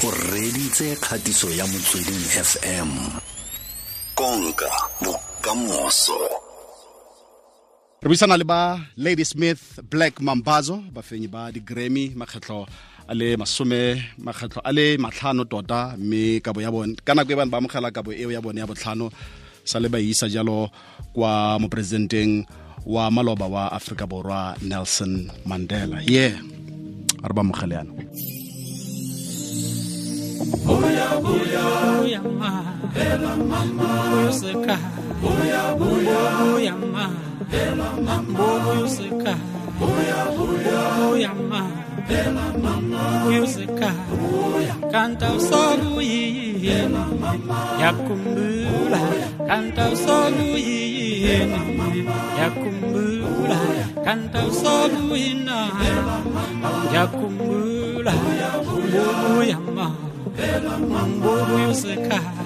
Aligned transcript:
o 0.00 0.10
reditse 0.32 0.96
kgatiso 0.96 1.50
ya 1.50 1.66
motsweding 1.66 2.24
fm 2.48 2.88
konka 4.14 4.70
bokamoso. 5.04 6.16
Re 8.00 8.08
buisana 8.08 8.36
le 8.40 8.44
ba 8.44 8.80
lady 8.96 9.24
smith 9.24 9.60
black 9.90 10.20
mambazo 10.20 10.80
bafenyi 10.92 11.28
ba 11.28 11.52
di-grammy 11.52 12.16
makgetlho 12.16 12.64
a 13.08 13.14
le 13.14 13.36
masome 13.36 14.00
makgetlho 14.16 14.62
a 14.64 14.72
le 14.72 14.96
matlhano 14.96 15.44
tota 15.44 15.96
mme 15.98 16.40
kabo 16.40 16.62
ya 16.64 16.72
bone 16.72 16.96
ka 17.04 17.12
nako 17.14 17.32
e 17.32 17.36
bane 17.36 17.50
ba 17.52 17.58
amogela 17.60 17.92
kabo 17.92 18.12
eo 18.12 18.32
ya 18.32 18.40
bone 18.40 18.60
ya 18.60 18.66
botlhano 18.66 19.12
sa 19.64 19.76
le 19.80 19.88
ba 19.92 20.00
isa 20.00 20.32
jalo 20.32 20.70
kwa 21.12 21.60
moporesidenteng 21.60 22.48
wa 22.86 23.10
maloba 23.10 23.46
wa 23.46 23.72
aforika 23.72 24.06
borwa 24.08 24.56
nelson 24.64 25.28
mandela. 25.44 26.00
Ye 26.00 26.32
yeah. 26.32 26.40
a 27.20 27.28
re 27.28 27.34
ba 27.36 27.44
amogele 27.44 27.74
yana 27.76 28.39
Buya 30.40 31.20
buya 31.20 32.20
ma, 32.24 32.64
ela 32.96 33.36
mama, 33.36 33.88
buya 34.08 34.32
seka. 34.32 34.76
Buya 35.20 35.76
buya 35.76 36.20
buya 36.40 36.74
ma, 36.80 37.12
ela 37.52 37.88
mama, 38.00 38.46
buya 38.64 38.88
seka. 38.88 39.34
Buya 39.76 40.20
buya 40.32 40.80
buya 40.96 41.32
ma, 41.44 41.60
ela 42.08 42.46
mama, 42.56 43.02
buya 43.28 43.44
seka. 43.44 43.92
Buya 44.16 44.74
kanta 44.88 45.28
sogu 45.44 46.00
yini, 46.00 46.88
yakumbula. 47.76 49.00
Kanta 49.44 49.92
sogu 49.92 50.56
yini, 50.56 51.60
yakumbula. 52.40 53.60
Kanta 54.00 54.42
sogu 54.48 55.12
yina, 55.20 55.68
yakumbula. 56.96 58.14
Buya 59.36 59.60
ma. 59.76 59.88
Mambubu 60.90 61.54
yusekhaya 61.66 62.40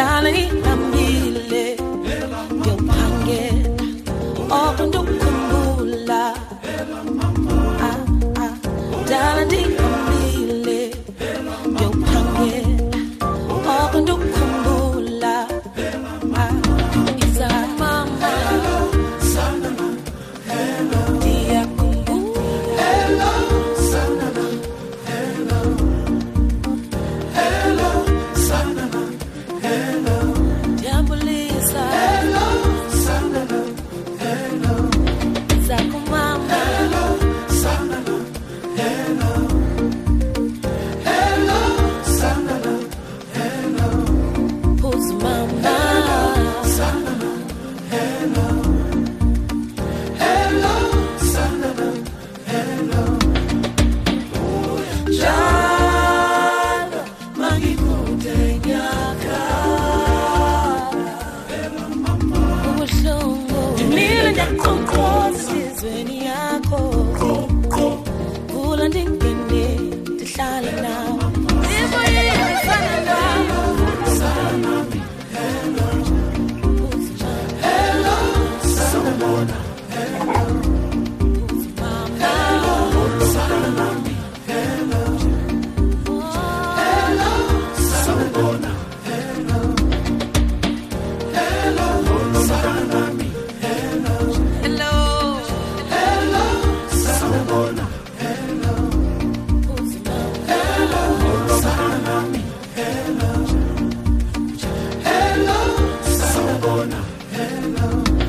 Thamsanqa 0.00 0.59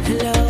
Hello, 0.03 0.41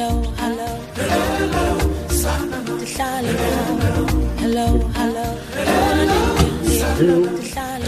Hello, 0.00 0.22
hello. 0.40 0.68
Ndihlale 2.72 3.32
nawe. 3.32 3.60
Hello, 4.40 4.66
hello. 4.96 5.24
Ufuna 5.52 6.04
ndingene, 6.04 7.30
ndihlale 7.32 7.86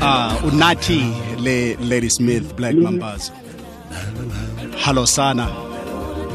ah 0.00 0.32
unathi 0.46 1.02
le 1.42 1.74
Ladysmith 1.88 2.54
Black 2.56 2.74
Mambazo 2.74 3.32
hallo 4.84 5.06
sana 5.06 5.48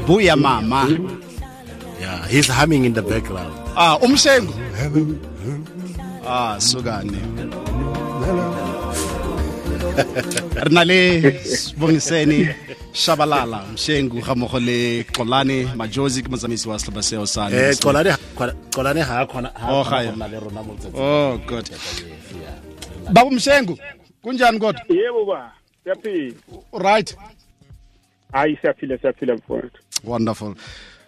buya 0.07 0.35
mama 0.35 0.87
Yeah, 2.01 2.27
he's 2.27 2.47
humming 2.47 2.85
in 2.85 2.93
the 2.93 3.01
background. 3.01 3.53
ah 3.75 3.97
umshengu 3.97 4.53
ah 6.27 6.59
sukane 6.59 7.17
re 10.55 10.71
na 10.71 10.83
le 10.83 11.21
bongiseni 11.77 12.49
shabalala 12.93 13.65
mshengu 13.73 14.21
ga 14.21 14.35
mmogo 14.35 14.59
le 14.59 15.03
xolane 15.03 15.67
majosi 15.75 16.23
ke 16.23 16.29
motsamaisi 16.29 16.69
wa 16.69 16.79
setlhopha 16.79 17.03
seo 17.03 17.25
sa 17.25 17.49
Xolani 17.49 18.11
Xolani 18.71 18.99
ha 18.99 19.25
khona 19.25 19.49
ha 19.55 19.83
khona 19.83 20.05
ga 20.05 20.11
go 20.11 20.27
le 20.27 20.39
rona 20.39 20.61
oh 20.95 21.37
good 21.47 21.69
babo 23.11 23.31
mshengu 23.31 23.77
kunjani 24.21 24.59
kodwa 24.59 24.81
yebo 24.89 25.25
ba. 25.25 25.51
Siyaphila. 25.83 26.33
Right. 26.73 27.15
Hayi 28.31 28.57
siyaphila 28.61 28.97
siyaphila 28.97 29.35
mfowethu. 29.35 29.81
Wonderful. 30.03 30.55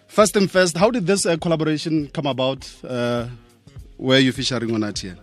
First 0.08 0.36
and 0.36 0.50
first, 0.50 0.76
how 0.76 0.90
did 0.90 1.06
this 1.06 1.26
uh, 1.26 1.36
collaboration 1.36 2.08
come 2.08 2.26
about? 2.26 2.66
Uh, 2.82 3.26
where 3.96 4.18
you 4.20 4.32
featuring 4.32 4.74
on 4.74 4.84
at 4.84 4.98
here? 4.98 5.16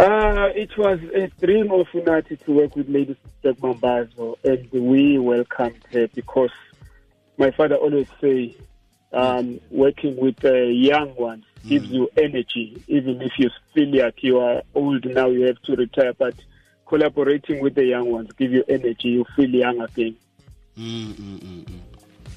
Uh, 0.00 0.48
it 0.54 0.74
was 0.78 0.98
a 1.14 1.28
dream 1.44 1.70
of 1.70 1.86
Unati 1.88 2.42
to 2.46 2.52
work 2.52 2.74
with 2.74 2.88
Lady 2.88 3.14
Mambazo, 3.44 4.38
and 4.42 4.66
we 4.72 5.18
welcomed 5.18 5.84
her 5.92 6.08
because 6.14 6.48
my 7.36 7.50
father 7.50 7.74
always 7.74 8.06
say, 8.18 8.56
um, 9.12 9.60
working 9.70 10.16
with 10.16 10.42
uh, 10.42 10.54
young 10.54 11.14
ones 11.16 11.44
gives 11.68 11.90
you 11.90 12.08
energy, 12.16 12.82
even 12.86 13.20
if 13.20 13.32
you 13.38 13.50
feel 13.74 14.02
like 14.02 14.22
you 14.22 14.38
are 14.38 14.62
old 14.74 15.04
now, 15.04 15.28
you 15.28 15.42
have 15.42 15.60
to 15.64 15.76
retire. 15.76 16.14
But 16.14 16.34
collaborating 16.86 17.60
with 17.60 17.74
the 17.74 17.84
young 17.84 18.10
ones 18.10 18.32
give 18.38 18.52
you 18.52 18.64
energy, 18.70 19.08
you 19.08 19.26
feel 19.36 19.50
young 19.50 19.82
again. 19.82 20.16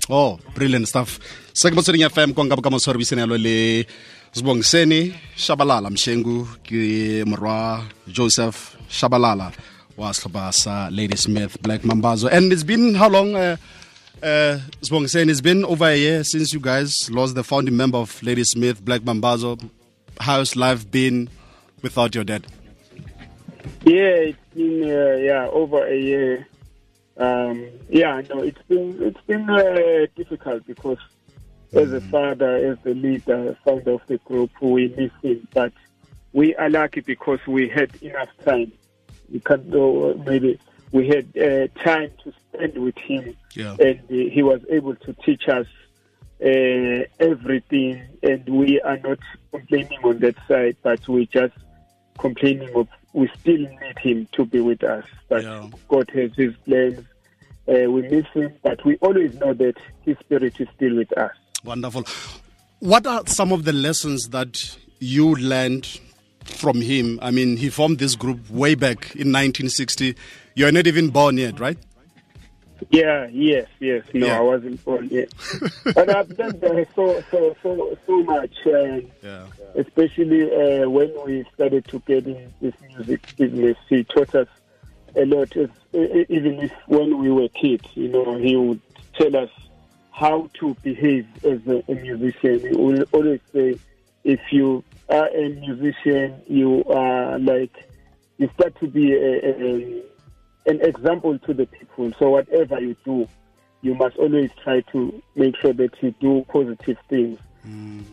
Oh, 0.10 0.38
brilliant 0.54 0.88
stuff. 0.88 1.20
Se 1.54 1.70
ke 1.70 1.76
motsweding 1.76 2.04
FM 2.10 2.34
kwa 2.34 2.44
nka 2.46 2.56
bokamoso 2.56 2.92
re 2.92 2.98
buisanelo 2.98 3.38
le 3.38 3.86
Sibongiseni 4.34 5.14
Shabalala 5.36 5.90
Mshengu 5.90 6.48
ke 6.64 7.24
morwa 7.26 7.86
Joseph 8.08 8.76
Shabalala 8.90 9.52
wa 9.98 10.14
sehlopha 10.14 10.90
Ladysmith 10.92 11.62
Black 11.62 11.84
Mambazo. 11.84 12.28
And 12.30 12.52
it's 12.52 12.64
been 12.64 12.96
how 12.96 13.08
long 13.08 13.36
uh, 13.36 13.56
uh, 14.22 14.60
it's 14.82 15.42
been 15.42 15.64
over 15.64 15.86
a 15.86 15.96
year 15.96 16.24
since 16.24 16.54
you 16.54 16.60
guys 16.60 17.10
lost 17.10 17.36
the 17.36 17.44
founding 17.44 17.78
member 17.78 17.98
of 18.00 18.22
Ladysmith 18.24 18.84
Black 18.84 19.02
Mambazo. 19.02 19.58
How's 20.20 20.56
life 20.58 20.90
been 20.92 21.30
without 21.82 22.14
your 22.14 22.26
dad? 22.26 22.46
Yeah, 23.86 24.32
it's 24.32 24.38
been 24.54 24.84
uh, 24.84 25.16
yeah 25.18 25.48
over 25.52 25.86
a 25.88 25.96
year. 25.96 26.48
Um, 27.18 27.68
yeah, 27.89 28.21
no, 28.30 28.42
it's 28.42 28.62
been 28.68 28.98
it's 29.01 29.21
been 29.27 29.50
uh, 29.50 30.07
difficult 30.15 30.65
because 30.65 30.98
as 31.74 31.92
a 31.92 32.01
father, 32.01 32.56
as 32.71 32.77
the 32.83 32.94
leader, 32.94 33.57
founder 33.65 33.92
of 33.94 34.01
the 34.07 34.18
group, 34.19 34.51
we 34.62 34.88
miss 34.98 35.12
him. 35.21 35.48
But 35.54 35.74
we 36.31 36.56
are 36.56 36.69
lucky 36.69 37.01
because 37.01 37.39
we 37.48 37.69
had 37.69 37.95
enough 38.01 38.30
time. 38.44 38.71
We 39.31 39.39
can 39.39 39.74
uh, 39.74 40.13
maybe 40.25 40.60
we 40.92 41.07
had 41.07 41.38
uh, 41.38 41.68
time 41.83 42.12
to 42.24 42.33
spend 42.54 42.77
with 42.77 42.98
him, 42.98 43.36
Yeah. 43.54 43.75
and 43.80 44.00
uh, 44.00 44.13
he 44.31 44.42
was 44.44 44.62
able 44.69 44.95
to 44.95 45.13
teach 45.25 45.48
us 45.50 45.68
uh, 46.44 47.06
everything. 47.19 48.01
And 48.24 48.48
we 48.50 48.81
are 48.81 48.98
not 48.98 49.19
complaining 49.51 50.00
on 50.04 50.19
that 50.19 50.36
side, 50.48 50.77
but 50.81 51.07
we 51.07 51.27
just 51.27 51.54
complaining 52.18 52.69
of 52.75 52.88
we 53.13 53.30
still 53.39 53.57
need 53.57 54.00
him 54.00 54.27
to 54.33 54.45
be 54.45 54.60
with 54.60 54.83
us. 54.83 55.06
But 55.30 55.44
Yeah. 55.44 55.69
God 55.88 56.10
has 56.13 56.31
His 56.36 56.54
plans. 56.65 57.00
Uh, 57.68 57.89
we 57.89 58.01
miss 58.10 58.25
him, 58.33 58.51
but 58.62 58.83
we 58.83 58.98
always 58.98 59.33
know 59.36 59.54
that 59.54 59.75
His 60.01 60.18
Spirit 60.19 60.60
is 60.60 60.68
still 60.75 60.98
with 60.98 61.18
us. 61.18 61.31
Wonderful. 61.63 62.04
What 62.80 63.07
are 63.07 63.25
some 63.25 63.54
of 63.54 63.63
the 63.63 63.71
lessons 63.71 64.30
that 64.30 64.77
you 65.00 65.36
learned 65.36 65.88
from 66.44 66.81
him? 66.81 67.19
I 67.21 67.31
mean, 67.31 67.56
he 67.56 67.69
formed 67.69 68.00
this 68.00 68.15
group 68.15 68.50
way 68.50 68.75
back 68.75 69.15
in 69.15 69.31
1960. 69.31 70.15
You're 70.56 70.74
not 70.74 70.88
even 70.88 71.10
born 71.10 71.38
yet, 71.38 71.62
right? 71.62 71.77
Yeah, 72.94 73.28
yes, 73.31 73.68
yes. 73.80 74.04
No, 74.13 74.28
Yeah. 74.28 74.38
I 74.38 74.42
wasn't 74.42 74.86
born 74.86 75.10
yet. 75.10 75.34
but 75.95 76.16
I've 76.16 76.38
done 76.38 76.60
uh, 76.63 76.86
so, 76.95 77.24
so, 77.31 77.56
so, 77.63 77.98
so 78.06 78.24
much, 78.24 78.56
uh, 78.68 79.00
Yeah. 79.24 79.48
especially 79.74 80.44
uh, 80.54 80.88
when 80.88 81.12
we 81.25 81.44
started 81.56 81.88
to 81.88 81.98
get 82.06 82.28
in 82.28 82.54
this 82.62 82.75
music 82.95 83.36
business. 83.36 83.78
He 83.90 84.04
taught 84.04 84.36
us 84.36 84.48
a 85.16 85.25
lot, 85.25 85.56
even 85.56 86.60
if 86.60 86.72
when 86.86 87.18
we 87.18 87.31
were 87.31 87.48
kids, 87.50 87.86
you 87.95 88.10
know, 88.10 88.38
he 88.38 88.56
would 88.56 88.81
tell 89.16 89.36
us 89.38 89.50
how 90.12 90.51
to 90.60 90.75
behave 90.84 91.25
as 91.44 91.66
a, 91.66 91.84
a 91.92 91.96
musician. 91.96 92.60
He 92.60 92.75
would 92.75 93.07
always 93.12 93.42
say, 93.51 93.80
if 94.24 94.39
you 94.51 94.84
are 95.10 95.30
a 95.30 95.50
musician, 95.50 96.39
you 96.48 96.84
are 96.86 97.39
like, 97.39 97.74
you 98.38 98.51
start 98.54 98.75
to 98.81 98.88
be 98.88 99.13
a, 99.13 99.50
a, 99.50 100.04
an 100.65 100.81
example 100.81 101.38
to 101.39 101.54
the 101.54 101.65
people. 101.65 102.12
So 102.19 102.30
whatever 102.30 102.80
you 102.80 102.95
do, 103.06 103.27
you 103.81 103.95
must 103.95 104.18
always 104.18 104.50
try 104.63 104.81
to 104.92 105.21
make 105.36 105.57
sure 105.57 105.74
that 105.74 106.01
you 106.01 106.12
do 106.19 106.45
positive 106.48 106.98
things. 107.10 107.39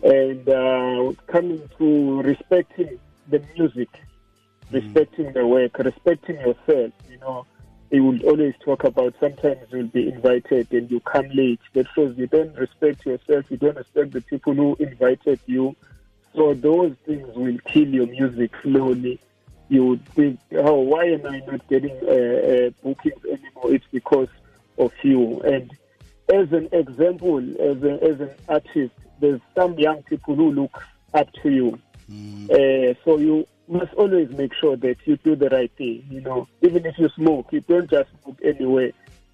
And 0.03 0.47
uh, 0.49 1.13
coming 1.27 1.69
to 1.77 2.21
respecting 2.21 2.99
the 3.29 3.43
music, 3.55 3.89
respecting 4.71 5.31
the 5.33 5.45
work, 5.45 5.77
respecting 5.77 6.35
yourself, 6.37 6.91
you 7.09 7.19
know, 7.19 7.45
he 7.89 7.99
will 7.99 8.19
always 8.23 8.53
talk 8.63 8.85
about 8.85 9.13
sometimes 9.19 9.59
you'll 9.69 9.87
be 9.87 10.07
invited 10.07 10.71
and 10.71 10.89
you 10.89 11.01
come 11.01 11.27
late. 11.33 11.59
That 11.73 11.87
shows 11.93 12.17
you 12.17 12.27
don't 12.27 12.55
respect 12.55 13.05
yourself, 13.05 13.45
you 13.49 13.57
don't 13.57 13.75
respect 13.75 14.11
the 14.11 14.21
people 14.21 14.53
who 14.53 14.77
invited 14.79 15.39
you. 15.45 15.75
So 16.33 16.53
those 16.53 16.95
things 17.05 17.27
will 17.35 17.57
kill 17.65 17.87
your 17.87 18.07
music 18.07 18.51
slowly. 18.63 19.19
You 19.71 19.85
would 19.85 20.05
think, 20.09 20.37
oh, 20.57 20.81
why 20.81 21.05
am 21.05 21.25
I 21.25 21.39
not 21.49 21.65
getting 21.69 21.97
uh, 22.05 22.11
uh, 22.11 22.69
bookings 22.83 23.23
anymore? 23.23 23.73
It's 23.73 23.85
because 23.89 24.27
of 24.77 24.91
you. 25.01 25.39
And 25.41 25.71
as 26.27 26.51
an 26.51 26.67
example, 26.73 27.37
as, 27.39 27.81
a, 27.81 27.93
as 28.03 28.19
an 28.19 28.31
artist, 28.49 28.93
there's 29.21 29.39
some 29.55 29.79
young 29.79 30.03
people 30.03 30.35
who 30.35 30.51
look 30.51 30.83
up 31.13 31.31
to 31.43 31.49
you. 31.49 31.79
Uh, 32.51 32.93
so 33.05 33.17
you 33.17 33.47
must 33.69 33.93
always 33.93 34.29
make 34.31 34.53
sure 34.55 34.75
that 34.75 34.97
you 35.05 35.15
do 35.15 35.37
the 35.37 35.47
right 35.47 35.71
thing. 35.77 36.05
You 36.09 36.19
know, 36.19 36.49
even 36.61 36.85
if 36.85 36.99
you 36.99 37.07
smoke, 37.15 37.47
you 37.51 37.61
don't 37.61 37.89
just 37.89 38.09
smoke 38.21 38.39
anyway. 38.43 38.91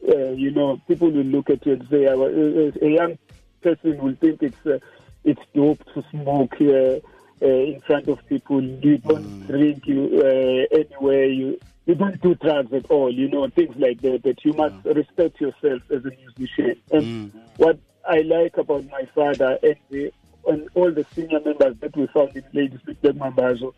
Uh, 0.07 0.33
you 0.43 0.51
know, 0.51 0.79
people 0.87 1.09
will 1.09 1.23
look 1.23 1.49
at 1.49 1.65
you 1.65 1.73
and 1.73 1.87
say, 1.89 2.05
"Uh, 2.05 2.15
uh, 2.15 2.71
a 2.87 2.89
young 2.99 3.17
person 3.63 3.97
will 3.97 4.13
think 4.21 4.43
it's 4.43 4.63
uh, 4.67 4.77
it's 5.23 5.41
dope 5.55 5.83
to 5.95 6.03
smoke 6.11 6.53
uh, 6.61 6.99
uh, 7.41 7.45
in 7.45 7.81
front 7.81 8.07
of 8.07 8.25
people. 8.27 8.61
You 8.61 8.97
don't 8.97 9.47
drink 9.47 9.87
you 9.87 10.21
uh, 10.23 10.75
anywhere. 10.75 11.25
You 11.25 11.59
you 11.85 11.95
don't 11.95 12.19
do 12.21 12.35
drugs 12.35 12.73
at 12.73 12.89
all. 12.91 13.11
You 13.11 13.29
know, 13.29 13.47
things 13.49 13.75
like 13.77 14.01
that. 14.01 14.23
That 14.23 14.43
you 14.43 14.53
must 14.53 14.75
respect 14.85 15.39
yourself 15.39 15.81
as 15.89 16.05
a 16.05 16.11
musician. 16.11 16.81
And 16.91 17.31
what 17.57 17.79
I 18.07 18.21
like 18.21 18.57
about 18.57 18.85
my 18.89 19.07
father 19.13 19.57
and 19.63 19.75
the 19.89 20.11
and 20.47 20.69
all 20.75 20.91
the 20.91 21.05
senior 21.13 21.39
members 21.41 21.75
that 21.81 21.95
we 21.95 22.07
found 22.07 22.35
in 22.35 22.43
Ladysmith 22.53 23.01
Mambazo 23.01 23.73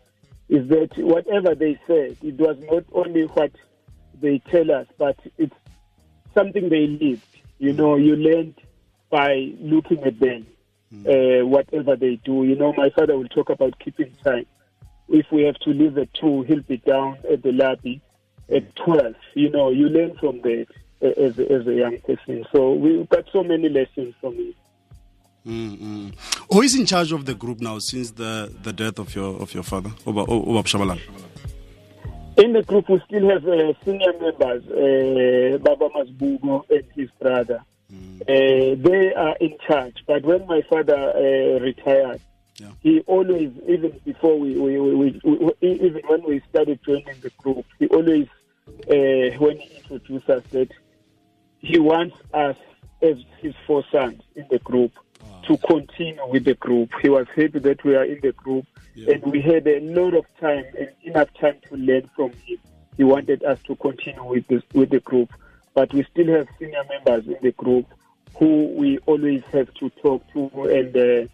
is 0.48 0.68
that 0.68 0.96
whatever 0.98 1.54
they 1.54 1.78
said, 1.86 2.16
it 2.22 2.38
was 2.38 2.56
not 2.70 2.84
only 2.92 3.24
what 3.26 3.52
they 4.20 4.38
tell 4.38 4.70
us, 4.70 4.86
but 4.98 5.16
it's 5.38 5.54
something 6.34 6.68
they 6.68 6.86
lived. 6.86 7.24
You 7.58 7.72
know, 7.72 7.96
you 7.96 8.16
learned 8.16 8.54
by 9.10 9.52
looking 9.60 10.02
at 10.04 10.18
them, 10.18 10.46
uh, 10.92 11.46
whatever 11.46 11.96
they 11.96 12.16
do. 12.24 12.44
You 12.44 12.56
know, 12.56 12.72
my 12.76 12.90
father 12.90 13.16
will 13.16 13.28
talk 13.28 13.50
about 13.50 13.78
keeping 13.78 14.12
time. 14.24 14.46
If 15.08 15.26
we 15.32 15.42
have 15.44 15.56
to 15.60 15.70
leave 15.70 15.98
at 15.98 16.12
2, 16.14 16.42
he'll 16.42 16.62
be 16.62 16.76
down 16.78 17.18
at 17.30 17.42
the 17.42 17.52
lobby 17.52 18.00
at 18.48 18.74
12. 18.76 19.14
You 19.34 19.50
know, 19.50 19.70
you 19.70 19.88
learn 19.88 20.16
from 20.18 20.40
that 20.42 20.66
as, 21.02 21.38
a- 21.38 21.52
as 21.52 21.66
a 21.66 21.74
young 21.74 21.98
person. 21.98 22.44
So 22.52 22.72
we 22.74 23.04
got 23.04 23.24
so 23.32 23.42
many 23.42 23.68
lessons 23.68 24.14
from 24.20 24.34
him. 24.36 24.54
Mm-mm. 25.46 26.14
Who 26.52 26.60
is 26.62 26.74
in 26.78 26.84
charge 26.86 27.12
of 27.12 27.24
the 27.24 27.34
group 27.34 27.60
now 27.60 27.78
since 27.78 28.10
the, 28.10 28.52
the 28.62 28.72
death 28.74 28.98
of 28.98 29.14
your 29.14 29.40
of 29.40 29.54
your 29.54 29.62
father, 29.62 29.90
Oba, 30.06 30.20
Oba? 30.28 30.98
In 32.36 32.52
the 32.52 32.62
group, 32.62 32.88
we 32.90 33.00
still 33.06 33.28
have 33.30 33.46
uh, 33.46 33.72
senior 33.84 34.12
members, 34.20 34.62
uh, 34.68 35.58
Baba 35.58 35.88
Mazibuko 35.90 36.68
and 36.70 36.84
his 36.94 37.08
brother. 37.20 37.62
Uh, 38.22 38.76
they 38.76 39.12
are 39.14 39.36
in 39.40 39.56
charge. 39.66 39.96
But 40.06 40.22
when 40.24 40.46
my 40.46 40.62
father 40.68 40.96
uh, 40.96 41.60
retired, 41.60 42.20
Yeah. 42.60 42.72
he 42.80 43.00
always, 43.06 43.50
even 43.66 43.98
before 44.04 44.38
we, 44.38 44.50
we, 44.58 44.78
we, 44.78 44.94
we, 44.94 45.20
we, 45.24 45.52
even 45.62 46.02
when 46.06 46.22
we 46.24 46.42
started 46.50 46.78
joining 46.84 47.18
the 47.22 47.30
group, 47.42 47.64
he 47.78 47.86
always, 47.88 48.28
uh, 48.68 49.38
when 49.38 49.56
he 49.58 49.76
introduced 49.76 50.28
us, 50.28 50.42
that 50.52 50.70
he 51.58 51.78
wants 51.78 52.16
us 52.34 52.56
as 53.02 53.16
his 53.40 53.54
four 53.66 53.82
sons 53.90 54.20
in 54.36 54.46
the 54.50 54.58
group 54.58 54.92
to 55.46 55.56
continue 55.58 56.20
with 56.28 56.44
the 56.44 56.54
group. 56.54 56.90
He 57.00 57.08
was 57.08 57.26
happy 57.34 57.58
that 57.60 57.82
we 57.82 57.96
are 57.96 58.04
in 58.04 58.20
the 58.20 58.32
group, 58.32 58.66
and 58.94 59.22
we 59.32 59.40
had 59.40 59.66
a 59.66 59.80
lot 59.80 60.12
of 60.14 60.24
time 60.38 60.64
and 60.78 60.90
enough 61.02 61.28
time 61.40 61.56
to 61.68 61.76
learn 61.76 62.10
from 62.14 62.30
him. 62.44 62.58
He 62.98 63.04
wanted 63.04 63.42
us 63.44 63.58
to 63.66 63.74
continue 63.76 64.22
with 64.24 64.46
this 64.48 64.62
with 64.74 64.90
the 64.90 65.00
group, 65.00 65.30
but 65.80 65.94
we 65.94 66.04
still 66.12 66.26
have 66.26 66.46
senior 66.58 66.84
members 66.90 67.26
in 67.26 67.38
the 67.40 67.52
group 67.52 67.86
who 68.36 68.66
we 68.76 68.98
always 69.06 69.42
have 69.50 69.72
to 69.72 69.88
talk 70.02 70.22
to, 70.30 70.50
and 70.64 70.94
uh, 70.94 71.26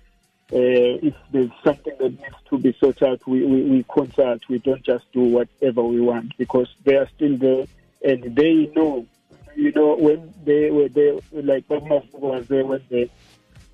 uh, 0.56 1.08
if 1.08 1.14
there's 1.32 1.50
something 1.64 1.92
that 1.98 2.12
needs 2.20 2.36
to 2.48 2.56
be 2.56 2.72
sorted 2.78 3.02
out, 3.02 3.26
we, 3.26 3.44
we, 3.44 3.62
we 3.62 3.84
consult. 3.92 4.48
We 4.48 4.60
don't 4.60 4.84
just 4.84 5.10
do 5.10 5.22
whatever 5.22 5.82
we 5.82 6.00
want 6.00 6.38
because 6.38 6.68
they 6.84 6.94
are 6.94 7.08
still 7.16 7.36
there, 7.36 7.66
and 8.04 8.36
they 8.36 8.70
know 8.76 9.04
you 9.56 9.72
know, 9.72 9.96
when 9.96 10.32
they 10.44 10.70
were 10.70 10.90
there, 10.90 11.14
like 11.32 11.66
Baba 11.66 12.02
was 12.12 12.46
there 12.46 12.64
when 12.64 12.82
the, 12.88 13.10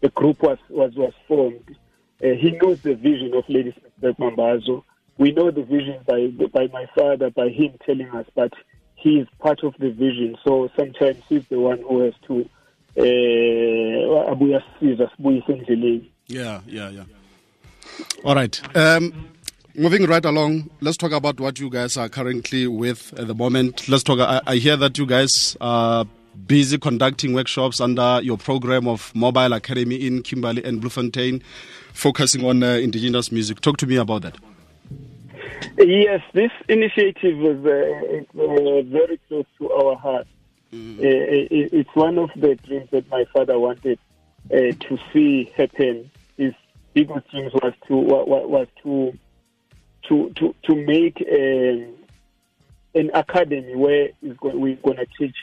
the 0.00 0.08
group 0.08 0.42
was, 0.42 0.56
was, 0.70 0.94
was 0.94 1.12
formed, 1.28 1.76
uh, 2.24 2.28
he 2.28 2.52
knows 2.52 2.80
the 2.80 2.94
vision 2.94 3.34
of 3.34 3.44
Lady 3.46 3.74
Smith 3.98 4.16
Mambazo. 4.16 4.84
We 5.18 5.32
know 5.32 5.50
the 5.50 5.64
vision 5.64 6.00
by, 6.06 6.28
by 6.46 6.68
my 6.68 6.86
father, 6.94 7.28
by 7.28 7.50
him 7.50 7.74
telling 7.84 8.08
us, 8.12 8.26
but 8.34 8.54
he 9.02 9.18
is 9.18 9.28
part 9.40 9.64
of 9.64 9.74
the 9.78 9.90
vision. 9.90 10.36
So 10.44 10.70
sometimes 10.76 11.22
he's 11.28 11.46
the 11.48 11.58
one 11.58 11.80
who 11.82 12.00
has 12.00 12.14
to 12.28 12.48
eh 12.96 14.30
abuya 14.30 14.62
sisiza 14.80 15.10
sibuyise 15.16 15.52
endleleni 15.52 16.10
Yeah, 16.28 16.60
yeah, 16.66 16.90
yeah. 16.90 17.04
All 18.24 18.34
right. 18.34 18.76
Um, 18.76 19.12
moving 19.74 20.06
right 20.06 20.24
along, 20.24 20.70
let's 20.80 20.96
talk 20.96 21.12
about 21.12 21.40
what 21.40 21.58
you 21.58 21.68
guys 21.68 21.96
are 21.96 22.08
currently 22.08 22.66
with 22.66 23.12
at 23.18 23.26
the 23.26 23.34
moment. 23.34 23.88
Let's 23.88 24.02
talk. 24.02 24.20
I, 24.20 24.40
I 24.46 24.56
hear 24.56 24.76
that 24.76 24.96
you 24.98 25.06
guys 25.06 25.56
are 25.60 26.06
busy 26.46 26.78
conducting 26.78 27.34
workshops 27.34 27.80
under 27.80 28.20
your 28.22 28.38
program 28.38 28.86
of 28.88 29.14
Mobile 29.14 29.52
Academy 29.52 29.96
in 29.96 30.22
Kimberley 30.22 30.64
and 30.64 30.80
Bloemfontein, 30.80 31.42
focusing 31.92 32.44
on 32.44 32.62
uh, 32.62 32.68
indigenous 32.74 33.32
music. 33.32 33.60
Talk 33.60 33.76
to 33.78 33.86
me 33.86 33.96
about 33.96 34.22
that. 34.22 34.36
Yes, 35.78 36.20
this 36.32 36.50
initiative 36.68 37.38
is 37.40 37.64
uh, 37.64 38.40
uh, 38.40 38.82
very 38.82 39.18
close 39.28 39.46
to 39.58 39.70
our 39.70 39.96
heart. 39.96 40.26
Uh, 40.72 41.48
it's 41.50 41.94
one 41.94 42.18
of 42.18 42.30
the 42.36 42.54
dreams 42.54 42.88
that 42.92 43.08
my 43.10 43.24
father 43.32 43.58
wanted 43.58 43.98
uh, 44.50 44.56
to 44.56 44.98
see 45.12 45.52
happen. 45.56 46.10
His 46.36 46.54
biggest 46.94 47.28
dreams 47.30 47.52
was 47.54 47.74
to 47.88 47.96
wa- 47.96 48.24
wa- 48.24 48.46
was 48.46 48.68
to 48.82 49.12
to 50.08 50.30
to 50.36 50.54
to 50.64 50.74
make 50.74 51.22
um, 51.30 51.94
an 52.94 53.10
academy 53.14 53.74
where 53.76 54.10
we're 54.22 54.76
going 54.76 54.96
to 54.96 55.06
teach 55.18 55.36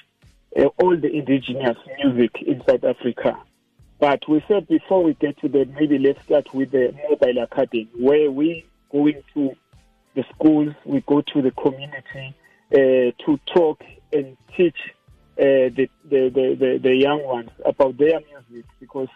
uh, 0.58 0.66
all 0.82 0.98
the 0.98 1.12
indigenous 1.12 1.78
music 2.04 2.42
in 2.42 2.64
South 2.68 2.84
Africa. 2.84 3.38
But 4.00 4.28
we 4.28 4.44
said 4.48 4.68
before 4.68 5.04
we 5.04 5.14
get 5.14 5.38
to 5.42 5.50
that, 5.50 5.70
maybe 5.80 6.00
let's 6.00 6.24
start 6.24 6.54
with 6.54 6.72
the 6.72 6.96
mobile 7.10 7.44
academy, 7.44 7.88
where 7.98 8.32
we 8.32 8.66
going 8.92 9.22
to 9.36 9.56
the 10.16 10.24
schools, 10.36 10.74
we 10.86 11.01
go 11.01 11.22
to 11.22 11.42
the 11.42 11.51
community 11.51 12.36
uh, 12.72 13.12
to 13.25 13.39
talk 13.54 13.84
and 14.12 14.38
teach 14.56 14.78
uh, 15.38 15.70
the, 15.75 15.89
the, 16.10 16.30
the, 16.30 16.58
the, 16.60 16.80
the 16.82 16.96
young 16.96 17.24
ones 17.24 17.50
about 17.66 17.98
their 17.98 18.20
music 18.20 18.66
because 18.80 19.08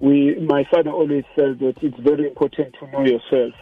we 0.00 0.34
my 0.40 0.64
father 0.70 0.90
always 0.90 1.24
says 1.36 1.56
that 1.60 1.74
it's 1.80 1.98
very 2.00 2.26
important 2.26 2.74
to 2.80 2.90
know 2.90 3.04
yourself 3.04 3.54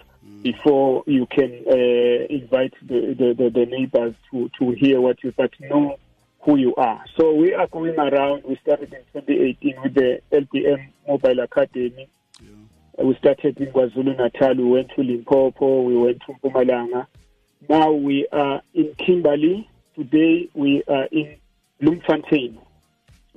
before 0.43 1.05
you 1.07 1.27
can 1.27 1.53
uh, 1.69 2.27
invite 2.31 2.75
the, 2.83 3.15
the, 3.19 3.35
the, 3.37 3.51
the 3.51 3.67
neighbors 3.67 4.15
to, 4.31 4.51
to 4.59 4.71
hear 4.71 5.01
what 5.01 5.23
you 5.23 5.33
but 5.37 5.51
know 5.61 5.99
who 6.41 6.57
you 6.57 6.75
are. 6.77 7.05
So 7.17 7.35
we 7.35 7.55
are 7.55 7.69
going 7.69 7.99
around. 7.99 8.43
We 8.45 8.57
started 8.63 8.93
in 8.93 9.21
2018 9.21 9.83
with 9.83 9.95
the 9.95 10.21
LBM 10.33 10.89
Mobile 11.07 11.41
Academy. 11.41 12.09
We 12.99 13.17
started 13.17 13.59
in 13.59 13.73
KwaZulu 13.73 14.19
Natal. 14.19 14.55
We 14.57 14.65
went 14.65 14.91
to 14.97 15.03
Limpopo. 15.03 15.83
We 15.83 15.97
went 15.97 16.21
to 16.27 16.33
Mpumalanga. 16.35 17.07
Now 17.69 17.93
we 17.93 18.27
are 18.33 18.61
in 18.75 18.95
Kimberley. 18.99 19.69
Today 19.97 20.49
we 20.55 20.83
are 20.89 21.07
in 21.11 21.37
Bloemfontein 21.81 22.59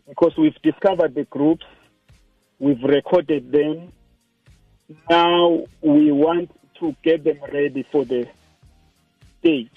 because 0.07 0.35
we've 0.38 0.59
discovered 0.62 1.15
the 1.15 1.24
groups, 1.25 1.65
we've 2.59 2.83
recorded 2.83 3.51
them. 3.51 3.91
Now 5.09 5.65
we 5.81 6.12
want 6.12 6.51
to 6.79 6.95
get 7.03 7.24
them 7.24 7.39
ready 7.51 7.85
for 7.91 8.05
the 8.05 8.27
stage. 9.39 9.71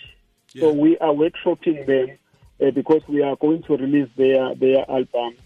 So 0.58 0.72
we 0.72 0.98
are 0.98 1.12
workshopping 1.12 1.86
them 1.86 2.18
uh, 2.60 2.70
because 2.72 3.02
we 3.08 3.22
are 3.22 3.36
going 3.36 3.62
to 3.64 3.76
release 3.76 4.08
their 4.16 4.54
their 4.54 4.90
album. 4.90 5.36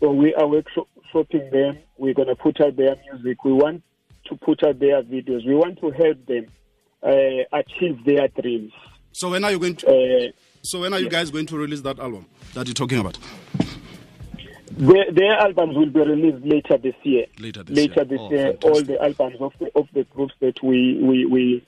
So 0.00 0.12
we 0.12 0.34
are 0.34 0.44
workshopping 0.44 1.50
them. 1.50 1.78
We're 1.96 2.14
going 2.14 2.28
to 2.28 2.36
put 2.36 2.60
out 2.60 2.76
their 2.76 2.96
music. 3.12 3.44
We 3.44 3.52
want 3.52 3.82
to 4.26 4.36
put 4.36 4.62
out 4.64 4.78
their 4.78 5.02
videos. 5.02 5.46
We 5.46 5.54
want 5.54 5.78
to 5.80 5.90
help 5.90 6.26
them 6.26 6.46
uh, 7.02 7.44
achieve 7.58 8.04
their 8.04 8.28
dreams. 8.28 8.72
So 9.12 9.30
when 9.30 9.44
are 9.44 9.52
you 9.52 9.58
going 9.58 9.76
to? 9.76 9.86
Uh, 10.28 10.32
So 10.62 10.80
when 10.80 10.92
are 10.94 10.98
you 10.98 11.08
guys 11.10 11.30
going 11.30 11.46
to 11.46 11.56
release 11.58 11.82
that 11.82 11.98
album 11.98 12.26
that 12.54 12.66
you're 12.66 12.74
talking 12.74 12.98
about? 12.98 13.18
their, 14.70 15.12
their 15.12 15.34
albums 15.36 15.76
will 15.76 15.90
be 15.90 16.00
released 16.00 16.44
later 16.44 16.78
this 16.78 16.94
year. 17.02 17.26
Later 17.38 17.62
this 17.62 17.76
later 17.76 17.94
year. 18.00 18.04
this 18.04 18.20
Oh, 18.20 18.30
year, 18.30 18.56
all 18.62 18.82
the 18.82 19.00
albums 19.02 19.36
of 19.40 19.52
the 19.60 19.70
of 19.78 19.86
the 19.92 20.04
groups 20.04 20.34
that 20.40 20.62
we 20.62 20.98
we 21.02 21.26
we, 21.26 21.66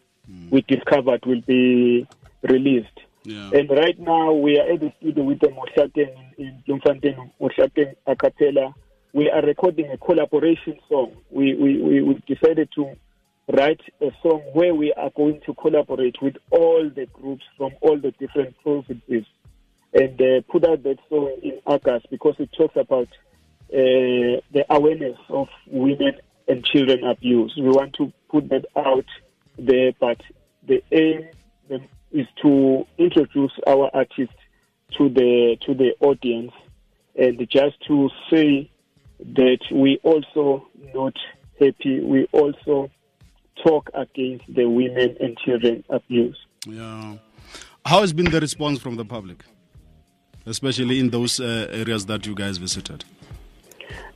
we 0.51 0.63
discovered 0.63 1.25
will 1.27 1.43
be 1.43 2.07
released. 2.43 2.89
Yeah. 3.25 3.51
And 3.53 3.69
right 3.71 3.99
now 3.99 4.33
we 4.33 4.59
are 4.59 4.73
at 4.73 4.81
the 4.81 4.93
studio 4.99 5.25
with 5.25 5.41
the 5.41 5.49
Moshakeng 5.49 6.15
in 6.39 6.63
Bloemfontein, 6.67 7.33
Moshakeng 7.41 7.95
a 8.07 8.17
cappella. 8.17 8.75
We 9.13 9.31
are 9.31 9.43
recording 9.43 9.91
a 9.91 9.97
collaboration 9.97 10.79
song. 10.89 11.17
We, 11.31 11.55
we, 11.55 12.03
we, 12.03 12.23
decided 12.27 12.69
to 12.75 12.97
write 13.49 13.81
a 14.01 14.11
song 14.23 14.43
where 14.53 14.75
we 14.75 14.93
are 14.93 15.11
going 15.17 15.41
to 15.47 15.55
collaborate 15.55 16.21
with 16.21 16.37
all 16.51 16.91
the 16.95 17.07
groups 17.07 17.45
from 17.57 17.73
all 17.81 17.99
the 17.99 18.11
different 18.13 18.55
provinces 18.63 19.25
and 19.95 20.21
uh, 20.21 20.41
put 20.51 20.67
out 20.67 20.83
that 20.83 20.99
song 21.09 21.35
in 21.43 21.59
August 21.65 22.07
because 22.11 22.35
it 22.39 22.51
talks 22.57 22.77
about 22.77 23.09
uh, 23.73 24.43
the 24.53 24.65
awareness 24.69 25.17
of 25.29 25.49
women 25.67 26.13
and 26.49 26.65
children 26.65 27.05
abuse. 27.05 27.55
We 27.57 27.69
want 27.69 27.95
to 27.95 28.13
put 28.29 28.49
that 28.51 28.67
out 28.77 29.07
there, 29.59 29.93
but 29.99 30.21
the 30.67 30.83
aim 30.93 31.29
is 32.13 32.27
to 32.43 32.87
introduce 32.99 33.53
our 33.67 33.91
artists 33.93 34.35
to 34.97 35.09
the 35.09 35.57
to 35.67 35.75
the 35.75 35.95
audience 36.01 36.53
and 37.17 37.39
just 37.51 37.77
to 37.87 38.09
say 38.31 38.71
that 39.21 39.59
we 39.73 39.99
also 40.03 40.69
not 40.95 41.15
happy. 41.59 42.01
We 42.01 42.27
also 42.33 42.91
talk 43.65 43.91
against 43.95 44.45
the 44.55 44.67
women 44.67 45.17
and 45.21 45.37
children 45.39 45.85
abuse. 45.89 46.37
Yeah. 46.67 47.17
How 47.85 48.01
has 48.01 48.13
been 48.13 48.31
the 48.31 48.41
response 48.41 48.81
from 48.81 48.97
the 48.97 49.05
public, 49.05 49.45
especially 50.45 50.99
in 50.99 51.11
those 51.11 51.41
uh, 51.41 51.69
areas 51.71 52.07
that 52.07 52.27
you 52.27 52.35
guys 52.35 52.59
visited? 52.59 53.05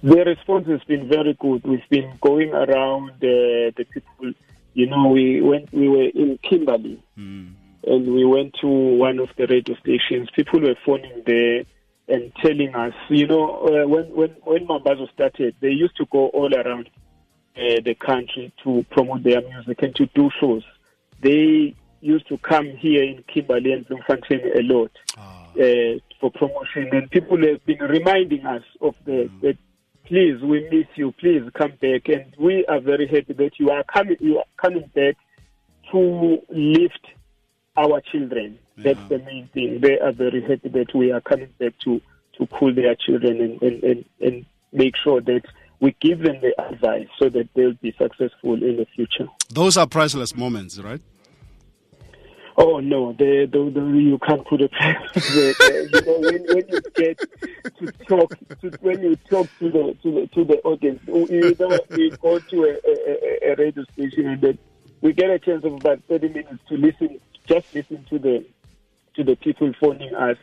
The 0.02 0.24
response 0.24 0.66
has 0.66 0.82
been 0.84 1.08
very 1.08 1.34
good. 1.38 1.62
We've 1.64 1.88
been 1.88 2.18
going 2.20 2.52
around 2.52 3.10
uh, 3.10 3.70
the 3.76 3.86
people. 3.92 4.32
You 4.74 4.86
know, 4.86 5.08
we 5.08 5.40
went. 5.40 5.72
We 5.72 5.88
were 5.88 6.08
in 6.08 6.38
Kimberley, 6.42 7.02
and 7.16 7.56
we 7.84 8.24
went 8.24 8.54
to 8.60 8.66
one 8.66 9.18
of 9.18 9.28
the 9.36 9.46
radio 9.46 9.76
stations. 9.76 10.28
People 10.34 10.60
were 10.60 10.76
phoning 10.84 11.22
there 11.26 11.64
and 12.10 12.32
telling 12.42 12.74
us. 12.74 12.94
You 13.08 13.26
know, 13.26 13.66
uh, 13.66 13.88
when 13.88 14.04
when 14.14 14.30
when 14.44 14.66
Mambazo 14.66 15.10
started, 15.12 15.54
they 15.60 15.70
used 15.70 15.96
to 15.96 16.06
go 16.06 16.28
all 16.28 16.52
around 16.54 16.90
uh, 17.56 17.80
the 17.84 17.94
country 17.94 18.52
to 18.64 18.84
promote 18.90 19.22
their 19.22 19.40
music 19.40 19.82
and 19.82 19.94
to 19.96 20.06
do 20.06 20.30
shows. 20.40 20.64
They 21.20 21.74
used 22.00 22.28
to 22.28 22.38
come 22.38 22.66
here 22.76 23.02
in 23.02 23.22
Kimberley 23.32 23.72
and 23.72 23.86
Bloemfontein 23.86 24.40
a 24.56 24.62
lot 24.62 24.90
uh, 25.18 25.98
for 26.20 26.30
promotion, 26.32 26.88
and 26.92 27.10
people 27.10 27.38
have 27.46 27.64
been 27.66 27.78
reminding 27.78 28.46
us 28.46 28.62
of 28.80 28.94
the, 29.04 29.30
that 29.42 29.58
please 30.06 30.42
we 30.42 30.68
miss 30.70 30.86
you, 30.96 31.12
please 31.12 31.42
come 31.54 31.72
back, 31.80 32.08
and 32.08 32.34
we 32.38 32.64
are 32.66 32.80
very 32.80 33.06
happy 33.06 33.32
that 33.34 33.52
you 33.58 33.70
are 33.70 33.84
coming. 33.84 34.16
You 34.20 34.38
are 34.38 34.44
coming 34.56 34.90
back 34.94 35.16
to 35.92 36.38
lift 36.48 37.06
our 37.76 38.00
children. 38.00 38.58
That's 38.82 39.08
the 39.08 39.18
main 39.18 39.48
thing. 39.48 39.80
They 39.80 39.98
are 39.98 40.12
very 40.12 40.42
happy 40.42 40.68
that 40.70 40.94
we 40.94 41.12
are 41.12 41.20
coming 41.20 41.52
back 41.58 41.74
to 41.84 42.00
to 42.38 42.46
cool 42.46 42.74
their 42.74 42.94
children 42.94 43.40
and 43.40 43.62
and, 43.62 43.84
and, 43.84 44.04
and 44.20 44.46
make 44.72 44.94
sure 45.02 45.20
that 45.20 45.42
we 45.80 45.96
give 46.00 46.20
them 46.20 46.40
the 46.40 46.52
advice 46.62 47.08
so 47.18 47.28
that 47.30 47.48
they'll 47.54 47.72
be 47.74 47.92
successful 47.98 48.54
in 48.54 48.76
the 48.76 48.86
future. 48.94 49.28
Those 49.48 49.76
are 49.76 49.86
priceless 49.86 50.36
moments, 50.36 50.78
right? 50.78 51.00
Oh 52.56 52.78
no, 52.78 53.12
the, 53.14 53.48
the, 53.50 53.70
the 53.70 53.80
you 53.80 54.18
can't 54.18 54.46
put 54.46 54.60
a 54.60 54.68
price. 55.16 55.34
you 55.34 55.54
know, 56.02 56.18
when, 56.20 56.44
when 56.44 56.68
you 56.68 56.80
get 56.94 57.18
to 57.78 57.92
talk, 58.06 58.36
to, 58.60 58.70
when 58.80 59.00
you 59.00 59.16
talk 59.16 59.48
to 59.60 59.70
the 59.70 59.96
to 60.02 60.12
the 60.12 60.26
to 60.34 60.44
the 60.44 60.60
audience, 60.64 61.00
you 61.06 61.56
know, 61.58 61.78
we 61.90 62.10
go 62.10 62.38
to 62.38 62.64
a, 62.64 63.48
a, 63.48 63.52
a 63.52 63.56
radio 63.56 63.84
station 63.94 64.26
and 64.26 64.40
then 64.42 64.58
we 65.00 65.14
get 65.14 65.30
a 65.30 65.38
chance 65.38 65.64
of 65.64 65.72
about 65.72 66.02
thirty 66.06 66.28
minutes 66.28 66.58
to 66.68 66.76
listen, 66.76 67.18
just 67.46 67.74
listen 67.74 68.04
to 68.10 68.18
the 68.18 68.44
to 69.20 69.24
the 69.24 69.36
people 69.36 69.72
phoning 69.80 70.14
us 70.14 70.36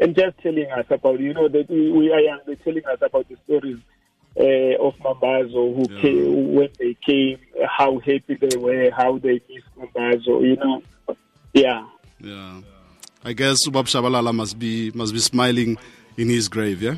and 0.00 0.14
just 0.16 0.36
telling 0.38 0.66
us 0.72 0.86
about, 0.90 1.20
you 1.20 1.32
know, 1.34 1.48
that 1.48 1.70
we, 1.70 1.90
we 1.92 2.12
are 2.12 2.20
young. 2.20 2.40
They're 2.46 2.56
telling 2.56 2.84
us 2.86 2.98
about 3.00 3.28
the 3.28 3.36
stories 3.44 3.78
uh, 4.38 4.84
of 4.84 4.96
Mambazo 4.98 5.74
who 5.76 5.86
Yeah. 5.94 6.00
came 6.02 6.54
when 6.54 6.68
they 6.78 6.96
came, 7.06 7.38
how 7.68 7.98
happy 8.00 8.36
they 8.40 8.56
were, 8.56 8.90
how 8.90 9.18
they 9.18 9.40
missed 9.48 9.70
Mambazo. 9.78 10.42
You 10.42 10.56
know, 10.56 10.82
yeah. 11.52 11.86
Yeah. 12.20 12.60
I 13.24 13.32
guess 13.32 13.66
Ubab 13.68 13.84
Shabalala 13.86 14.34
must 14.34 14.58
be 14.58 14.90
must 14.94 15.12
be 15.14 15.20
smiling 15.20 15.78
in 16.16 16.28
his 16.28 16.48
grave, 16.48 16.82
yeah? 16.82 16.96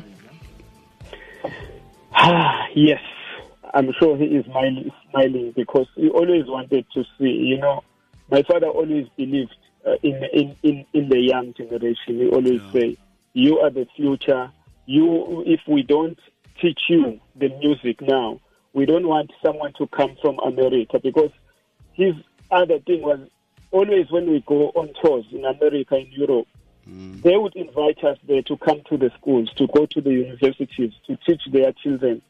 yes, 2.75 2.99
I'm 3.73 3.93
sure 3.99 4.17
he 4.17 4.25
is 4.25 4.45
smiling, 4.45 4.91
smiling 5.11 5.53
because 5.55 5.87
he 5.95 6.09
always 6.09 6.45
wanted 6.47 6.85
to 6.95 7.03
see. 7.17 7.29
You 7.29 7.59
know, 7.59 7.83
my 8.29 8.41
father 8.43 8.67
always 8.67 9.07
believed 9.15 9.55
uh, 9.87 9.95
in, 10.03 10.15
in 10.33 10.55
in 10.63 10.85
in 10.93 11.09
the 11.09 11.19
young 11.19 11.53
generation. 11.53 12.19
We 12.19 12.29
always 12.29 12.61
Yeah. 12.73 12.79
say, 12.81 12.97
"You 13.33 13.59
are 13.59 13.69
the 13.69 13.87
future. 13.95 14.51
You, 14.85 15.43
if 15.45 15.61
we 15.67 15.83
don't 15.83 16.19
teach 16.61 16.79
you 16.89 17.19
the 17.35 17.49
music 17.59 18.01
now, 18.01 18.39
we 18.73 18.85
don't 18.85 19.07
want 19.07 19.31
someone 19.45 19.73
to 19.79 19.87
come 19.87 20.15
from 20.21 20.39
America 20.39 20.99
because 20.99 21.31
his 21.93 22.15
other 22.51 22.79
thing 22.79 23.01
was 23.01 23.19
always 23.71 24.09
when 24.09 24.29
we 24.31 24.39
go 24.45 24.69
on 24.75 24.93
tours 25.01 25.25
in 25.31 25.45
America 25.45 25.95
in 25.97 26.11
Europe." 26.11 26.47
They 27.23 27.35
would 27.35 27.55
invite 27.55 28.03
us 28.03 28.17
there 28.27 28.43
to 28.43 28.55
come 28.57 28.81
to 28.89 28.95
the 28.97 29.09
schools, 29.19 29.51
to 29.57 29.67
go 29.67 29.85
to 29.87 30.01
the 30.01 30.11
universities, 30.11 30.93
to 31.07 31.17
teach 31.27 31.41
their 31.51 31.73
children 31.73 32.21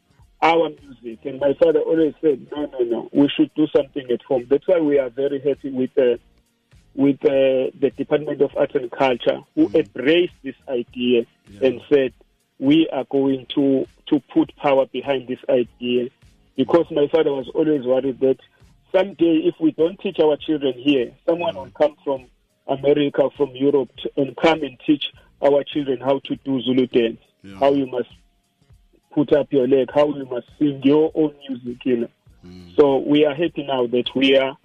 our 0.42 0.70
music. 0.70 1.26
And 1.26 1.40
my 1.40 1.54
father 1.62 1.80
always 1.80 2.14
said, 2.22 2.48
no, 2.52 2.66
no, 2.66 2.80
no, 2.80 3.10
we 3.12 3.30
should 3.30 3.52
do 3.56 3.68
something 3.76 4.10
at 4.10 4.22
home. 4.24 4.46
That's 4.50 4.68
why 4.68 4.80
we 4.80 4.98
are 4.98 5.10
very 5.10 5.40
happy 5.42 5.72
with 5.72 5.92
uh, 5.98 6.18
with 6.98 7.24
uh, 7.24 7.70
the 7.80 7.92
Department 7.96 8.42
of 8.42 8.50
Arts 8.58 8.74
and 8.76 8.92
Culture, 8.92 9.40
who 9.56 9.70
embraced 9.74 10.34
this 10.44 10.56
idea 10.68 11.26
and 11.62 11.80
said, 11.90 12.12
we 12.60 12.90
are 12.92 13.06
going 13.06 13.46
to, 13.54 13.86
to 14.08 14.20
put 14.34 14.54
power 14.58 14.88
behind 14.88 15.28
this 15.28 15.38
idea. 15.48 16.10
Because 16.56 16.88
my 16.90 17.08
father 17.12 17.32
was 17.32 17.48
always 17.54 17.84
worried 17.86 18.20
that 18.22 18.38
someday, 18.92 19.44
if 19.46 19.54
we 19.60 19.72
don't 19.72 20.00
teach 20.00 20.18
our 20.20 20.38
children 20.38 20.74
here, 20.74 21.14
someone 21.28 21.56
will 21.56 21.70
come 21.70 21.96
from 22.04 22.26
America, 22.68 23.30
from 23.38 23.52
Europe, 23.56 23.90
to, 23.98 24.12
and 24.18 24.36
come 24.36 24.64
and 24.64 24.78
teach 24.86 25.06
our 25.40 25.64
children 25.64 26.00
how 26.02 26.18
to 26.26 26.36
do 26.38 26.60
Zulu 26.64 26.88
dance, 26.88 27.20
Yeah. 27.44 27.60
how 27.60 27.74
you 27.74 27.86
must 27.86 28.10
put 29.12 29.32
up 29.34 29.54
your 29.54 29.68
leg, 29.68 29.90
how 29.94 30.08
you 30.16 30.26
must 30.26 30.48
sing 30.58 30.82
your 30.84 31.12
own 31.14 31.36
music, 31.48 31.86
you 31.86 31.98
know. 31.98 32.10
So 32.76 32.98
we 32.98 33.26
are 33.26 33.36
happy 33.36 33.64
now 33.68 33.86
that 33.88 34.10
we 34.16 34.36
are 34.38 34.58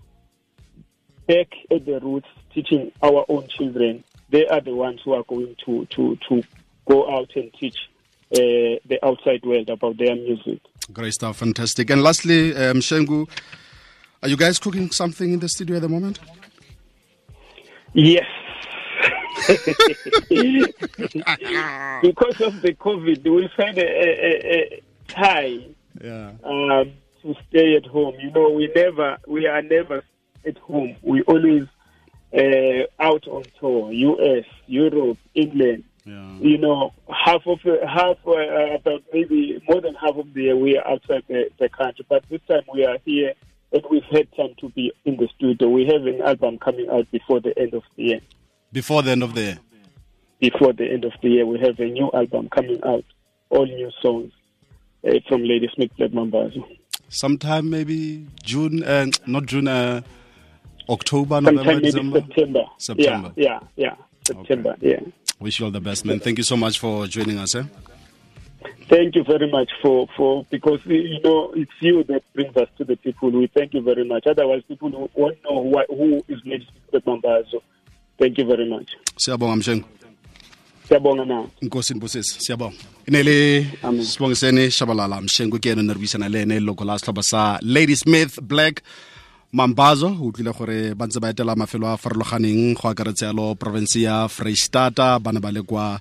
back 1.26 1.48
at 1.70 1.84
the 1.86 2.00
roots, 2.00 2.28
teaching 2.54 2.92
our 3.02 3.24
own 3.28 3.46
children. 3.48 4.04
They 4.30 4.46
are 4.46 4.60
the 4.60 4.74
ones 4.74 5.00
who 5.04 5.12
are 5.14 5.24
going 5.24 5.56
to 5.66 5.86
to 5.86 6.16
to 6.28 6.42
go 6.86 7.10
out 7.16 7.30
and 7.36 7.52
teach 7.54 7.76
uh, 8.32 8.78
the 8.86 8.98
outside 9.02 9.44
world 9.44 9.68
about 9.70 9.98
their 9.98 10.14
music. 10.16 10.60
Great 10.92 11.12
stuff, 11.14 11.36
fantastic. 11.38 11.90
And 11.90 12.02
lastly, 12.02 12.56
um, 12.56 12.78
Shengu, 12.78 13.28
are 14.22 14.28
you 14.28 14.36
guys 14.36 14.58
cooking 14.58 14.90
something 14.90 15.32
in 15.32 15.38
the 15.40 15.48
studio 15.48 15.76
at 15.76 15.82
the 15.82 15.88
moment? 15.88 16.18
Yes. 17.92 18.24
because 22.02 22.40
of 22.40 22.62
the 22.62 22.74
COVID, 22.78 23.28
we 23.28 23.48
find 23.56 23.76
a, 23.78 23.82
a, 23.84 24.08
a, 24.10 24.54
a 24.54 24.82
tie 25.08 25.58
Yeah. 26.02 26.32
um, 26.44 26.92
to 27.22 27.34
stay 27.48 27.76
at 27.76 27.86
home. 27.86 28.14
You 28.20 28.30
know, 28.30 28.50
we 28.50 28.70
never, 28.74 29.18
we 29.26 29.46
are 29.46 29.62
never 29.62 30.02
at 30.46 30.58
home. 30.58 30.96
We 31.02 31.22
always 31.22 31.66
uh, 32.34 32.86
out 32.98 33.26
on 33.28 33.44
tour, 33.60 33.92
U.S., 33.92 34.44
Europe, 34.66 35.18
England. 35.34 35.84
Yeah. 36.04 36.32
You 36.40 36.58
know, 36.58 36.92
half 37.08 37.46
of 37.46 37.60
the, 37.64 37.78
half 37.86 38.16
uh, 38.26 38.74
about 38.74 39.02
maybe 39.12 39.62
more 39.68 39.80
than 39.80 39.94
half 39.94 40.16
of 40.16 40.34
the 40.34 40.42
year 40.42 40.56
we 40.56 40.76
are 40.76 40.86
outside 40.86 41.22
the, 41.28 41.48
the 41.58 41.68
country. 41.68 42.04
But 42.08 42.24
this 42.28 42.40
time 42.48 42.62
we 42.72 42.84
are 42.84 42.98
here, 43.04 43.34
and 43.72 43.82
we've 43.88 44.02
had 44.10 44.26
time 44.36 44.54
to 44.58 44.68
be 44.70 44.92
in 45.04 45.16
the 45.16 45.28
studio. 45.36 45.68
We 45.68 45.86
have 45.86 46.04
an 46.06 46.20
album 46.22 46.58
coming 46.58 46.88
out 46.90 47.10
before 47.10 47.40
the 47.40 47.56
end 47.58 47.74
of 47.74 47.82
the 47.96 48.02
year. 48.02 48.20
Before 48.72 49.02
the 49.02 49.12
end 49.12 49.22
of 49.22 49.34
the 49.34 49.42
year. 49.42 49.58
Before 50.40 50.72
the 50.72 50.90
end 50.90 51.04
of 51.04 51.12
the 51.22 51.28
year, 51.28 51.46
we 51.46 51.60
have 51.60 51.78
a 51.78 51.86
new 51.86 52.10
album 52.12 52.48
coming 52.48 52.80
out, 52.84 53.04
all 53.50 53.64
new 53.64 53.90
songs 54.02 54.32
uh, 55.06 55.12
from 55.28 55.44
Ladysmith 55.44 55.96
Black 55.96 56.10
Mambazo. 56.10 56.64
Sometime 57.08 57.70
maybe 57.70 58.26
June, 58.42 58.82
uh, 58.82 59.06
not 59.26 59.46
June, 59.46 59.68
uh, 59.68 60.00
October, 60.88 61.40
November, 61.40 61.62
Sometime 61.64 61.82
December. 61.82 62.20
September. 62.20 62.64
September. 62.78 63.32
Yeah, 63.36 63.60
yeah, 63.76 63.90
yeah. 63.90 63.96
September. 64.26 64.76
Yeah. 64.80 65.00
Wish 65.40 65.58
you 65.58 65.66
all 65.66 65.72
the 65.72 65.80
best, 65.80 66.04
man. 66.04 66.20
Thank 66.20 66.38
you 66.38 66.44
so 66.44 66.56
much 66.56 66.78
for 66.78 67.06
joining 67.06 67.38
us. 67.38 67.54
Eh? 67.54 67.64
Thank 68.88 69.16
you 69.16 69.24
very 69.24 69.50
much 69.50 69.70
for, 69.80 70.06
for 70.16 70.44
because 70.50 70.80
you 70.86 71.20
know 71.24 71.52
it's 71.56 71.72
you 71.80 72.04
that 72.04 72.22
brings 72.34 72.56
us 72.56 72.68
to 72.78 72.84
the 72.84 72.96
people. 72.96 73.30
We 73.30 73.48
thank 73.48 73.74
you 73.74 73.82
very 73.82 74.04
much. 74.04 74.26
Otherwise, 74.26 74.62
people 74.68 75.10
won't 75.14 75.38
know 75.44 75.62
who, 75.62 75.96
who 75.96 76.24
is 76.28 76.38
Lady 76.44 76.66
Mambazo. 76.92 77.62
Thank 78.18 78.38
you 78.38 78.44
very 78.44 78.68
much. 78.68 78.90
Siyabonga 79.16 79.56
Mshengu. 79.56 79.84
Siyabonga 80.88 81.24
na. 81.24 81.46
Nkosi 81.62 81.94
Mbusisi, 81.94 82.40
siyabonga. 82.40 82.76
Ine 83.06 83.22
le 83.22 83.66
Amen. 83.82 84.04
sibongiseni 84.04 84.70
Shabalala 84.70 85.20
Mshengu 85.20 85.58
ke 85.58 85.70
ene 85.70 85.82
ne 85.82 85.92
re 85.92 85.98
buisana 85.98 86.28
le 86.28 86.42
ene 86.42 86.60
loko 86.60 86.84
la 86.84 86.98
sa 86.98 87.58
Ladysmith 87.62 88.40
Black 88.40 88.82
Mambazo 89.52 90.08
o 90.08 90.32
tlile 90.32 90.48
gore 90.56 90.96
ba 90.96 91.04
ntse 91.04 91.20
ba 91.20 91.28
etela 91.28 91.52
mafelo 91.52 91.84
a 91.84 92.00
farologaneng 92.00 92.72
go 92.72 92.88
akaretsa 92.88 93.28
yalo 93.28 93.52
province 93.54 94.00
ya 94.00 94.24
Freistata 94.24 95.20
ba 95.20 95.28
ne 95.28 95.40
ba 95.44 95.52
le 95.52 95.60
kwa 95.60 96.00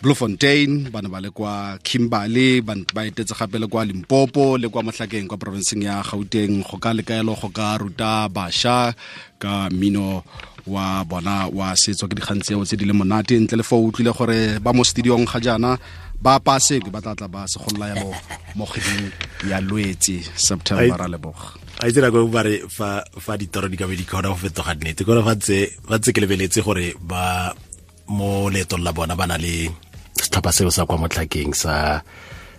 Bloemfontein 0.00 0.88
ba 0.88 1.04
ne 1.04 1.08
ba 1.12 1.20
le 1.20 1.28
kwa 1.28 1.76
Kimberley 1.84 2.64
ba 2.64 2.72
ba 2.96 3.04
etetse 3.04 3.36
gape 3.36 3.60
le 3.60 3.68
kwa 3.68 3.84
Limpopo 3.84 4.56
le 4.56 4.72
kwa 4.72 4.88
motlhakeng 4.88 5.28
kwa 5.28 5.36
provinceng 5.36 5.84
ya 5.84 6.00
Gauteng. 6.00 6.64
Go 6.64 6.80
ka 6.80 6.96
lekaelo 6.96 7.36
go 7.36 7.52
ka 7.52 7.76
ruta 7.76 8.24
bašwa 8.32 8.96
ka 9.36 9.68
mino 9.68 10.24
wa 10.64 11.04
bona 11.04 11.44
wa 11.52 11.76
setso 11.76 12.08
ke 12.08 12.16
dikgang 12.16 12.40
tseo 12.40 12.64
tse 12.64 12.80
di 12.80 12.88
le 12.88 12.96
monate. 12.96 13.36
Ntle 13.36 13.60
le 13.60 13.64
fa 13.68 13.76
o 13.76 13.84
utlwile 13.84 14.16
gore 14.16 14.56
ba 14.64 14.72
mo 14.72 14.80
studiong 14.80 15.28
ga 15.28 15.36
jaana 15.44 15.76
ba 16.18 16.40
pasekwe 16.42 16.90
ba 16.90 17.00
tla 17.00 17.28
ba 17.30 17.46
se 17.46 17.58
segolola 17.58 17.94
ya 17.94 17.96
mo 18.58 18.64
kgweding 18.66 19.06
ya 19.46 19.58
lwetse 19.62 20.18
september 20.34 20.98
a 20.98 21.08
leboga. 21.08 21.54
a 21.78 21.86
itse 21.86 22.02
nako 22.02 22.26
ba 22.26 22.42
re 22.42 22.66
fa 22.66 23.06
fa 23.06 23.38
ditoro 23.38 23.70
di 23.70 23.78
ka 23.78 23.86
be 23.86 23.94
di 23.94 24.02
kgona 24.02 24.34
go 24.34 24.38
fetoga 24.38 24.74
nnete. 24.74 25.06
Kone 25.06 25.22
fa 25.22 25.38
ntse 25.38 25.78
fa 25.86 25.94
ntse 25.98 26.10
ke 26.10 26.20
lebeletse 26.20 26.60
gore 26.66 26.98
ba 26.98 27.54
mo 28.10 28.50
leetong 28.50 28.82
la 28.82 28.90
bona 28.90 29.14
ba 29.14 29.30
na 29.30 29.38
le 29.38 29.70
setlhopha 30.18 30.50
seo 30.50 30.70
sa 30.74 30.88
kwa 30.90 31.06
motlhakeng 31.06 31.54
sa 31.54 32.02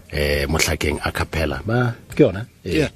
eh 0.08 0.48
motlhakeng 0.48 1.04
a 1.04 1.12
capella. 1.12 1.60
Ba 1.68 1.92
ke 2.16 2.24
yona? 2.24 2.48
Eh, 2.64 2.88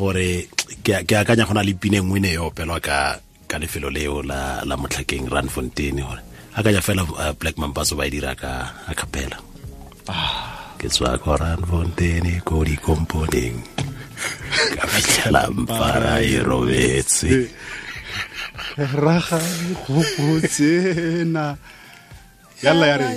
gore 0.00 0.48
ke 0.80 1.12
akanya 1.12 1.44
go 1.44 1.52
na 1.52 1.60
le 1.60 1.76
pine 1.76 2.00
nngwe 2.00 2.18
ne 2.24 2.30
yo 2.40 2.48
pelwa 2.56 2.80
ka 2.80 3.20
ka 3.44 3.60
lefelo 3.60 3.92
leo 3.92 4.24
la 4.24 4.64
la 4.64 4.74
motlhakeng 4.80 5.28
run 5.28 5.52
fontaine 5.52 6.00
gore 6.00 6.24
akanya 6.56 6.80
fela 6.80 7.04
uh, 7.04 7.36
black 7.36 7.60
mambaso 7.60 7.92
ba 7.98 8.08
e 8.08 8.10
dira 8.10 8.32
ka 8.32 8.50
a 8.88 8.92
capella 8.96 9.36
ke 10.78 10.86
tswa 10.92 11.16
ko 11.16 11.32
run 11.40 11.64
ko 12.44 12.60
dikomponeng 12.60 13.56
ka 14.76 14.84
fitlhela 14.92 15.48
mpara 15.48 16.20
e 16.20 16.44
robetse. 16.44 17.48
Raga 18.76 19.40
dikgopotsena 19.40 21.56
yalla 22.60 22.86
ya 22.86 22.96
re. 23.00 23.08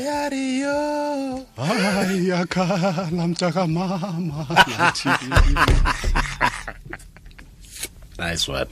Ai 1.58 2.32
akala 2.32 3.28
mtaka 3.28 3.68
mama. 3.68 4.48
Nice 8.18 8.48
one 8.48 8.72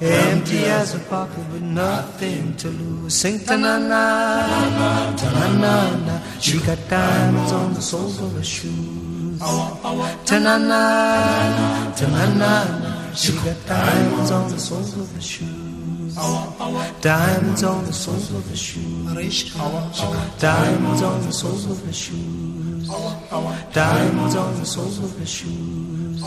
empty 0.00 0.64
as 0.66 0.94
a 0.94 0.98
pocket 1.10 1.44
with 1.50 1.62
nothing 1.62 2.56
to 2.56 2.68
lose. 2.68 3.14
Sing 3.14 3.38
ta 3.44 3.56
na 3.56 3.78
na, 3.78 4.46
na. 5.58 6.20
She 6.40 6.58
got 6.60 6.78
diamonds 6.88 7.52
on 7.52 7.74
the 7.74 7.82
soles 7.82 8.20
of 8.20 8.32
her 8.32 8.42
shoes. 8.42 9.38
Ta 9.40 10.38
na 10.38 10.58
na, 10.58 11.92
ta 11.94 12.06
na 12.06 12.26
na 12.34 12.78
na. 12.78 13.12
She 13.14 13.32
got 13.32 13.56
diamonds 13.66 14.30
on 14.30 14.50
the 14.50 14.58
soles 14.58 14.96
of 14.96 15.12
her 15.14 15.20
shoes. 15.20 16.14
Diamonds 17.00 17.62
on 17.62 17.84
the 17.84 17.92
soles 17.92 18.30
of 18.32 18.48
her 18.48 18.56
shoes. 18.56 19.54
Diamonds 20.38 21.02
on 21.02 21.22
the 21.22 21.32
soles 21.32 21.66
of 21.70 21.84
her 21.84 21.92
shoes. 21.92 22.88
Diamonds 23.72 24.34
on 24.36 24.54
the 24.58 24.66
soles 24.66 24.98
of 24.98 25.18
her 25.18 25.26
shoes. 25.26 26.22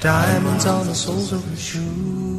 Diamonds 0.00 0.66
on 0.66 0.86
the 0.86 0.94
soles 0.94 1.32
of 1.32 1.44
her 1.44 1.56
shoes. 1.56 2.31